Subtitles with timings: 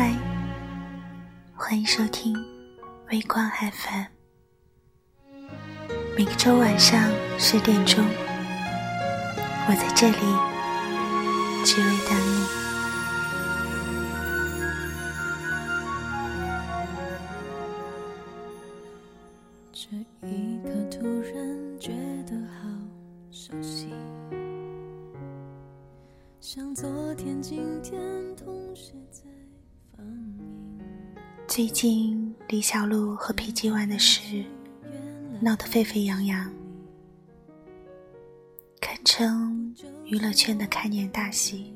[0.00, 0.16] 嗨
[1.54, 2.34] 欢迎收听
[3.10, 4.06] 微光海帆
[6.16, 8.02] 每个周晚上十点钟
[9.68, 10.16] 我在这里
[11.66, 12.46] 只为等你。
[19.70, 21.92] 这一刻突然觉
[22.26, 22.70] 得好
[23.30, 23.90] 熟悉
[26.40, 28.00] 像昨天今天
[28.34, 29.39] 同时在
[31.50, 34.44] 最近李小璐和 PG One 的事
[35.40, 36.48] 闹得沸沸扬扬，
[38.80, 41.74] 堪称娱乐圈的开年大戏。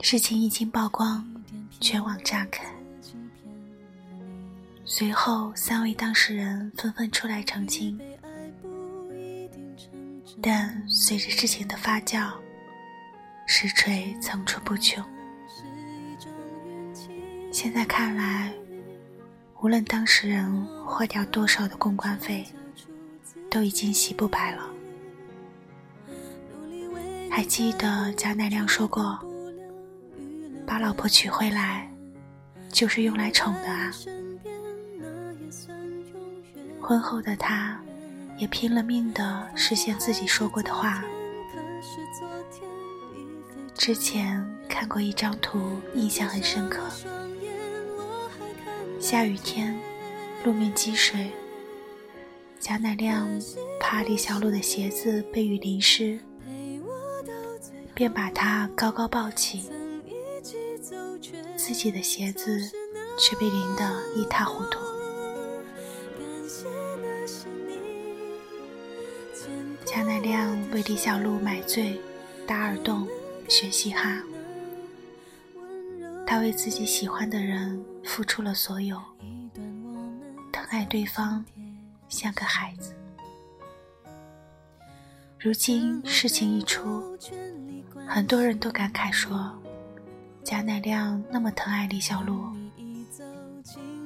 [0.00, 1.24] 事情一经曝光，
[1.80, 2.66] 全网炸开。
[4.84, 7.96] 随后，三位当事人纷纷出来澄清，
[10.42, 12.32] 但随着事情的发酵，
[13.46, 15.06] 实锤层出不穷。
[17.56, 18.52] 现在看来，
[19.62, 22.44] 无论当事人花掉多少的公关费，
[23.50, 24.68] 都已经洗不白了。
[27.30, 29.18] 还记得贾乃亮说过
[30.68, 31.90] ：“把老婆娶回来，
[32.68, 33.90] 就是用来宠的啊。”
[36.78, 37.80] 婚后的他，
[38.36, 41.02] 也拼了命的实现自己说过的话。
[43.72, 46.82] 之前看过一张图，印象很深刻。
[49.08, 49.72] 下雨天，
[50.42, 51.30] 路面积水，
[52.58, 53.28] 贾乃亮
[53.78, 56.18] 怕李小璐的鞋子被雨淋湿，
[57.94, 59.70] 便把她高高抱起，
[61.56, 62.68] 自己的鞋子
[63.16, 64.80] 却被淋得一塌糊涂。
[69.84, 71.96] 贾乃亮为李小璐买醉、
[72.44, 73.06] 打耳洞、
[73.48, 74.20] 学嘻哈。
[76.26, 79.00] 他为自己喜欢的人付出了所有，
[80.52, 81.44] 疼爱对方
[82.08, 82.92] 像个孩子。
[85.38, 87.16] 如今事情一出，
[88.08, 89.56] 很多人都感慨说：
[90.42, 92.44] 贾乃亮那么疼爱李小璐，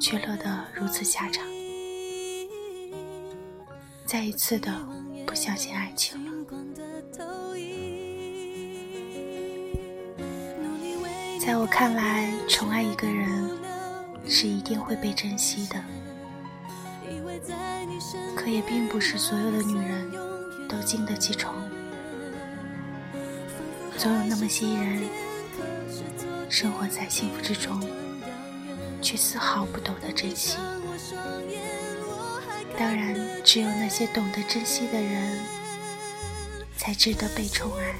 [0.00, 1.44] 却落得如此下场，
[4.06, 4.72] 再一次的
[5.26, 6.35] 不相信爱情了。
[11.46, 13.48] 在我看来，宠爱一个人
[14.26, 15.80] 是一定会被珍惜的。
[18.34, 20.10] 可也并不是所有的女人
[20.68, 21.54] 都经得起宠，
[23.96, 25.04] 总有那么些人
[26.50, 27.80] 生活在幸福之中，
[29.00, 30.58] 却丝毫不懂得珍惜。
[32.76, 33.14] 当然，
[33.44, 35.38] 只有那些懂得珍惜的人，
[36.76, 37.94] 才值得被宠爱。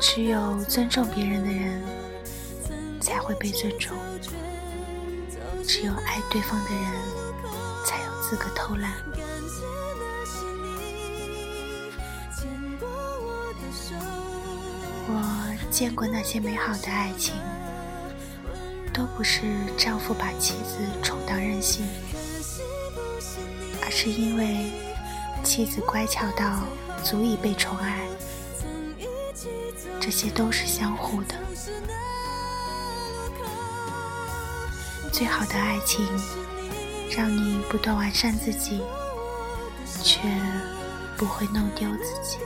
[0.00, 1.82] 只有尊重别人的人，
[3.00, 3.96] 才会被尊重；
[5.66, 6.84] 只有爱对方的人，
[7.84, 8.92] 才有资格偷懒。
[15.10, 17.34] 我见过那些美好的爱情，
[18.92, 19.42] 都不是
[19.76, 21.84] 丈夫把妻子宠到任性，
[23.82, 24.70] 而是因为
[25.42, 26.60] 妻子乖巧到
[27.02, 28.06] 足以被宠爱。
[30.08, 31.34] 这些都是相互的。
[35.12, 36.02] 最好的爱情，
[37.14, 38.80] 让你不断完善自己，
[40.02, 40.18] 却
[41.18, 42.38] 不会弄丢自己。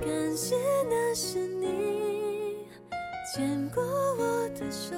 [0.00, 0.56] 感谢
[0.88, 2.66] 那是你
[3.34, 4.96] 牵过我的手，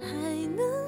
[0.00, 0.08] 还
[0.56, 0.87] 能。